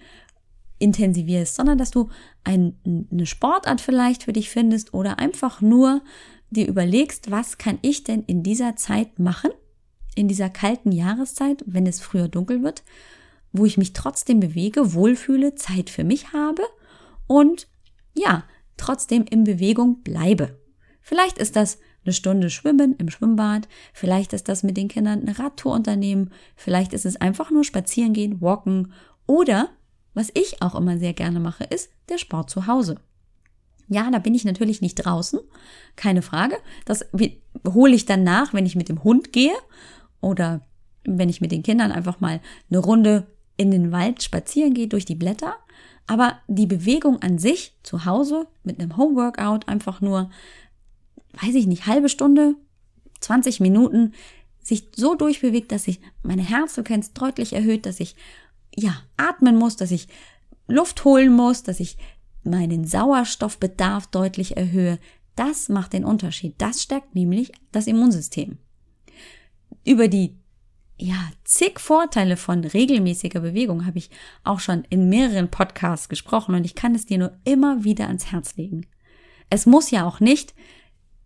[0.79, 2.11] intensivierst, sondern dass du
[2.45, 2.79] ein,
[3.11, 6.03] eine Sportart vielleicht für dich findest oder einfach nur
[6.57, 9.51] dir überlegst, was kann ich denn in dieser Zeit machen,
[10.15, 12.83] in dieser kalten Jahreszeit, wenn es früher dunkel wird,
[13.53, 16.63] wo ich mich trotzdem bewege, wohlfühle, Zeit für mich habe
[17.27, 17.69] und
[18.15, 18.45] ja,
[18.77, 20.59] trotzdem in Bewegung bleibe.
[21.01, 25.39] Vielleicht ist das eine Stunde Schwimmen im Schwimmbad, vielleicht ist das mit den Kindern eine
[25.39, 28.93] Radtour unternehmen, vielleicht ist es einfach nur spazieren gehen, walken
[29.27, 29.71] oder
[30.15, 32.97] was ich auch immer sehr gerne mache, ist der Sport zu Hause.
[33.89, 35.39] Ja, da bin ich natürlich nicht draußen,
[35.95, 36.57] keine Frage.
[36.85, 37.07] Das
[37.67, 39.55] hole ich dann nach, wenn ich mit dem Hund gehe
[40.21, 40.61] oder
[41.05, 45.05] wenn ich mit den Kindern einfach mal eine Runde in den Wald spazieren gehe durch
[45.05, 45.55] die Blätter.
[46.07, 50.31] Aber die Bewegung an sich zu Hause mit einem Homeworkout einfach nur,
[51.41, 52.55] weiß ich nicht, halbe Stunde,
[53.21, 54.13] 20 Minuten
[54.63, 58.17] sich so durchbewegt, dass sich meine Herzfrequenz deutlich erhöht, dass ich
[58.75, 60.09] ja atmen muss, dass ich
[60.69, 61.97] Luft holen muss, dass ich
[62.47, 64.99] meinen Sauerstoffbedarf deutlich erhöhe,
[65.35, 66.55] das macht den Unterschied.
[66.59, 68.59] Das stärkt nämlich das Immunsystem.
[69.85, 70.37] Über die
[70.99, 74.11] ja, zig Vorteile von regelmäßiger Bewegung habe ich
[74.45, 78.33] auch schon in mehreren Podcasts gesprochen und ich kann es dir nur immer wieder ans
[78.33, 78.87] Herz legen.
[79.51, 80.55] Es muss ja auch nicht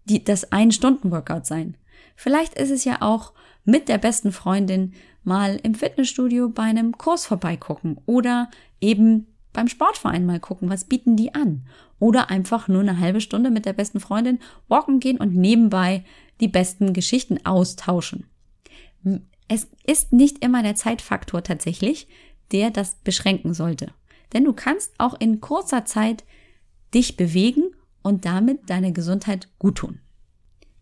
[0.07, 1.77] die, das Ein-Stunden-Workout sein.
[2.17, 3.33] Vielleicht ist es ja auch
[3.65, 10.27] mit der besten Freundin mal im Fitnessstudio bei einem Kurs vorbeigucken oder eben beim Sportverein
[10.27, 11.67] mal gucken, was bieten die an.
[11.99, 16.05] Oder einfach nur eine halbe Stunde mit der besten Freundin walken gehen und nebenbei
[16.41, 18.27] die besten Geschichten austauschen.
[19.49, 22.09] Es ist nicht immer der Zeitfaktor tatsächlich,
[22.53, 23.93] der das beschränken sollte.
[24.33, 26.25] Denn du kannst auch in kurzer Zeit
[26.95, 30.01] dich bewegen und damit deine Gesundheit gut tun.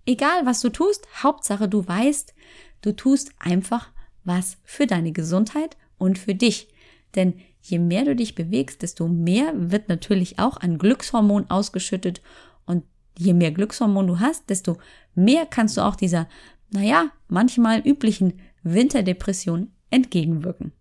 [0.06, 2.34] Egal was du tust, Hauptsache du weißt,
[2.82, 3.90] du tust einfach
[4.24, 6.68] was für deine Gesundheit und für dich.
[7.14, 12.22] Denn je mehr du dich bewegst, desto mehr wird natürlich auch an Glückshormon ausgeschüttet
[12.66, 12.84] und
[13.16, 14.78] je mehr Glückshormon du hast, desto
[15.14, 16.28] mehr kannst du auch dieser,
[16.70, 20.72] naja, manchmal üblichen Winterdepression entgegenwirken.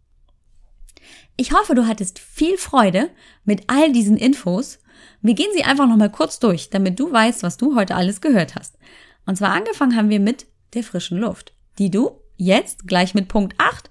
[1.35, 3.09] Ich hoffe, du hattest viel Freude
[3.45, 4.79] mit all diesen Infos.
[5.21, 8.55] Wir gehen sie einfach nochmal kurz durch, damit du weißt, was du heute alles gehört
[8.55, 8.77] hast.
[9.25, 13.55] Und zwar angefangen haben wir mit der frischen Luft, die du jetzt gleich mit Punkt
[13.57, 13.89] 8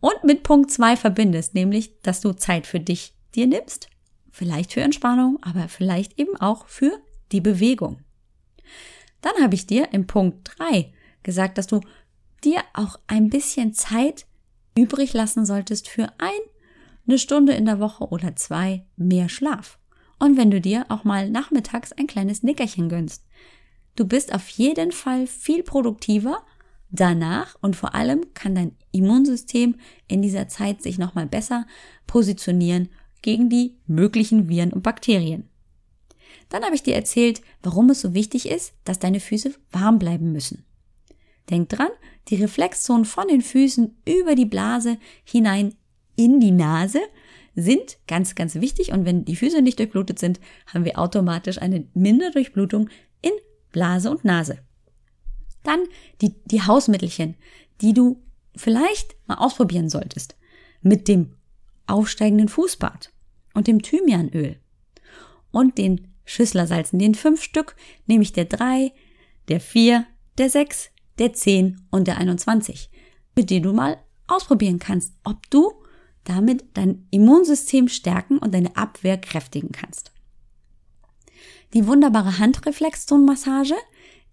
[0.00, 3.88] und mit Punkt 2 verbindest, nämlich, dass du Zeit für dich dir nimmst,
[4.30, 7.00] vielleicht für Entspannung, aber vielleicht eben auch für
[7.32, 8.00] die Bewegung.
[9.20, 11.80] Dann habe ich dir im Punkt 3 gesagt, dass du
[12.44, 14.26] dir auch ein bisschen Zeit
[14.76, 16.40] übrig lassen solltest für ein,
[17.06, 19.78] eine Stunde in der Woche oder zwei mehr Schlaf.
[20.18, 23.24] Und wenn du dir auch mal nachmittags ein kleines Nickerchen gönnst.
[23.96, 26.44] Du bist auf jeden Fall viel produktiver
[26.90, 31.66] danach und vor allem kann dein Immunsystem in dieser Zeit sich nochmal besser
[32.06, 32.88] positionieren
[33.22, 35.48] gegen die möglichen Viren und Bakterien.
[36.48, 40.32] Dann habe ich dir erzählt, warum es so wichtig ist, dass deine Füße warm bleiben
[40.32, 40.64] müssen.
[41.50, 41.90] Denk dran,
[42.28, 45.74] die Reflexzonen von den Füßen über die Blase hinein
[46.16, 47.00] in die Nase
[47.54, 48.92] sind ganz, ganz wichtig.
[48.92, 52.88] Und wenn die Füße nicht durchblutet sind, haben wir automatisch eine Minderdurchblutung
[53.20, 53.32] in
[53.72, 54.58] Blase und Nase.
[55.68, 55.84] Dann
[56.22, 57.34] die, die Hausmittelchen,
[57.82, 58.22] die du
[58.56, 60.34] vielleicht mal ausprobieren solltest.
[60.80, 61.34] Mit dem
[61.86, 63.12] aufsteigenden Fußbad
[63.52, 64.58] und dem Thymianöl
[65.50, 67.76] und den Schüsslersalzen, den fünf Stück,
[68.06, 68.92] nämlich der drei,
[69.48, 70.06] der vier,
[70.38, 72.90] der sechs, der 10 und der 21,
[73.36, 75.72] mit denen du mal ausprobieren kannst, ob du
[76.24, 80.12] damit dein Immunsystem stärken und deine Abwehr kräftigen kannst.
[81.74, 83.74] Die wunderbare Handreflexzonenmassage,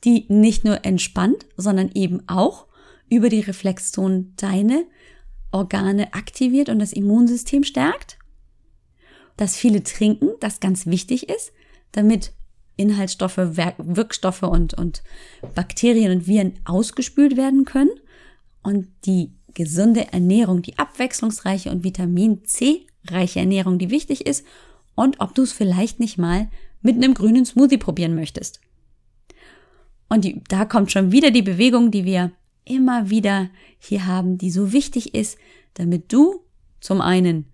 [0.05, 2.67] die nicht nur entspannt, sondern eben auch
[3.09, 4.85] über die Reflexzone deine
[5.51, 8.17] Organe aktiviert und das Immunsystem stärkt.
[9.37, 11.51] Das viele trinken, das ganz wichtig ist,
[11.91, 12.33] damit
[12.77, 15.03] Inhaltsstoffe, Wirkstoffe und, und
[15.53, 17.91] Bakterien und Viren ausgespült werden können.
[18.63, 24.45] Und die gesunde Ernährung, die abwechslungsreiche und Vitamin C reiche Ernährung, die wichtig ist.
[24.95, 26.49] Und ob du es vielleicht nicht mal
[26.81, 28.59] mit einem grünen Smoothie probieren möchtest.
[30.15, 32.31] Und die, da kommt schon wieder die Bewegung, die wir
[32.63, 33.49] immer wieder
[33.79, 35.37] hier haben, die so wichtig ist,
[35.73, 36.41] damit du
[36.79, 37.51] zum einen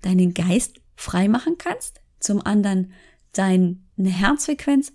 [0.00, 2.94] deinen Geist frei machen kannst, zum anderen
[3.34, 4.94] deine Herzfrequenz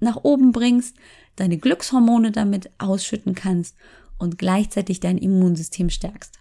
[0.00, 0.96] nach oben bringst,
[1.36, 3.76] deine Glückshormone damit ausschütten kannst
[4.18, 6.40] und gleichzeitig dein Immunsystem stärkst.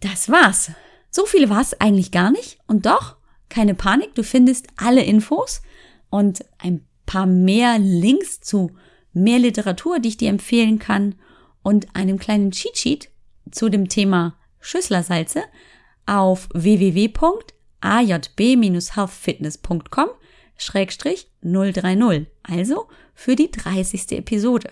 [0.00, 0.72] Das war's.
[1.12, 2.58] So viel war's eigentlich gar nicht.
[2.66, 5.62] Und doch, keine Panik, du findest alle Infos
[6.10, 8.70] und ein paar mehr Links zu
[9.12, 11.16] mehr Literatur, die ich dir empfehlen kann
[11.62, 13.10] und einem kleinen Cheat Sheet
[13.50, 15.42] zu dem Thema Schüsslersalze
[16.06, 17.12] auf www
[17.80, 20.08] ajb-healthfitness.com
[20.56, 24.12] Schrägstrich 030, also für die 30.
[24.12, 24.70] Episode.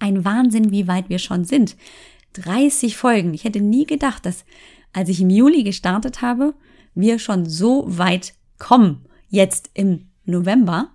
[0.00, 1.76] Ein Wahnsinn, wie weit wir schon sind.
[2.34, 3.32] 30 Folgen.
[3.32, 4.44] Ich hätte nie gedacht, dass
[4.92, 6.54] als ich im Juli gestartet habe,
[6.94, 9.06] wir schon so weit kommen.
[9.28, 10.90] Jetzt im November.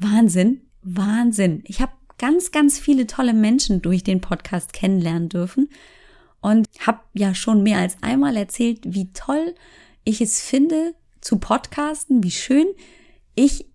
[0.00, 1.62] Wahnsinn, Wahnsinn.
[1.66, 5.68] Ich habe ganz, ganz viele tolle Menschen durch den Podcast kennenlernen dürfen
[6.40, 9.54] und habe ja schon mehr als einmal erzählt, wie toll
[10.04, 12.66] ich es finde, zu podcasten, wie schön
[13.34, 13.66] ich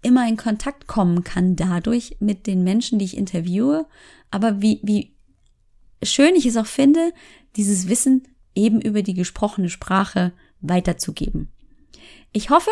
[0.00, 3.86] immer in Kontakt kommen kann dadurch mit den Menschen, die ich interviewe,
[4.30, 5.14] aber wie, wie
[6.02, 7.12] schön ich es auch finde,
[7.56, 10.32] dieses Wissen eben über die gesprochene Sprache
[10.62, 11.52] weiterzugeben.
[12.32, 12.70] Ich hoffe,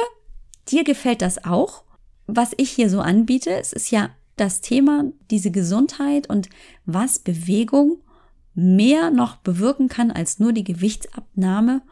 [0.68, 1.84] dir gefällt das auch,
[2.28, 3.50] was ich hier so anbiete.
[3.50, 6.48] Es ist ja das Thema, diese Gesundheit und
[6.84, 7.98] was Bewegung
[8.54, 11.82] mehr noch bewirken kann als nur die Gewichtsabnahme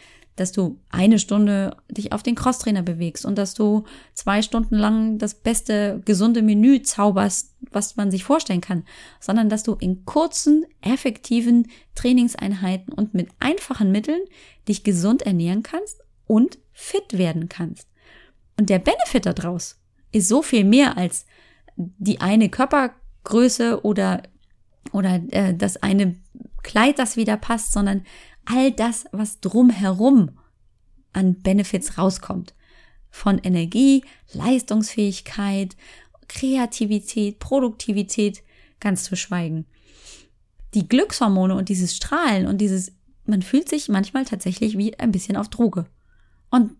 [0.40, 3.84] dass du eine Stunde dich auf den Crosstrainer bewegst und dass du
[4.14, 8.84] zwei Stunden lang das beste gesunde Menü zauberst, was man sich vorstellen kann,
[9.20, 14.22] sondern dass du in kurzen, effektiven Trainingseinheiten und mit einfachen Mitteln
[14.66, 17.86] dich gesund ernähren kannst und fit werden kannst.
[18.58, 19.78] Und der Benefit daraus
[20.10, 21.26] ist so viel mehr als
[21.76, 24.22] die eine Körpergröße oder
[24.92, 26.16] oder äh, das eine
[26.62, 28.04] Kleid, das wieder passt, sondern
[28.50, 30.38] all das, was drumherum
[31.12, 32.54] an Benefits rauskommt.
[33.10, 35.76] Von Energie, Leistungsfähigkeit,
[36.28, 38.42] Kreativität, Produktivität,
[38.78, 39.66] ganz zu schweigen.
[40.74, 42.92] Die Glückshormone und dieses Strahlen und dieses,
[43.24, 45.86] man fühlt sich manchmal tatsächlich wie ein bisschen auf Droge.
[46.50, 46.76] Und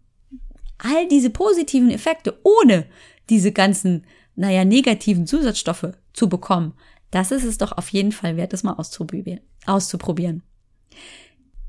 [0.79, 2.87] all diese positiven Effekte, ohne
[3.29, 4.07] diese ganzen,
[4.37, 6.75] naja, negativen Zusatzstoffe zu bekommen,
[7.11, 9.41] das ist es doch auf jeden Fall wert, das mal auszuprobieren.
[9.67, 10.43] auszuprobieren.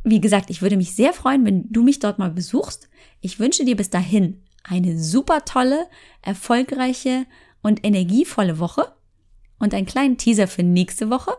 [0.03, 2.89] Wie gesagt, ich würde mich sehr freuen, wenn du mich dort mal besuchst.
[3.19, 5.87] Ich wünsche dir bis dahin eine super tolle,
[6.21, 7.25] erfolgreiche
[7.61, 8.93] und energievolle Woche
[9.59, 11.31] und einen kleinen Teaser für nächste Woche.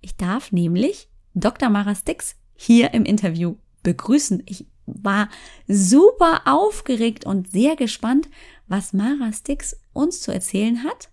[0.00, 1.68] Ich darf nämlich Dr.
[1.68, 4.42] Mara Stix hier im Interview begrüßen.
[4.46, 5.28] Ich war
[5.66, 8.28] super aufgeregt und sehr gespannt,
[8.66, 11.10] was Mara Stix uns zu erzählen hat.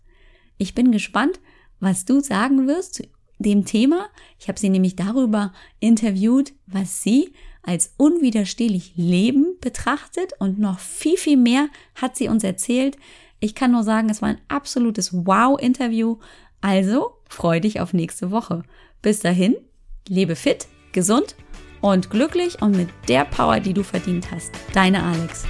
[0.57, 1.39] Ich bin gespannt,
[1.79, 3.03] was du sagen wirst zu
[3.37, 4.07] dem Thema.
[4.39, 7.33] Ich habe sie nämlich darüber interviewt, was sie
[7.63, 12.97] als unwiderstehlich Leben betrachtet und noch viel, viel mehr hat sie uns erzählt.
[13.39, 16.17] Ich kann nur sagen, es war ein absolutes Wow-Interview.
[16.61, 18.63] Also freu dich auf nächste Woche.
[19.01, 19.55] Bis dahin,
[20.07, 21.35] lebe fit, gesund
[21.81, 24.51] und glücklich und mit der Power, die du verdient hast.
[24.73, 25.45] Deine Alex.